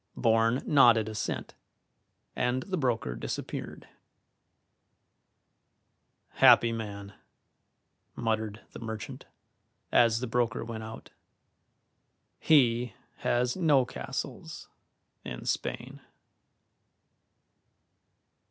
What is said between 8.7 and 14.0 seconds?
the merchant, as the broker went out; "he has no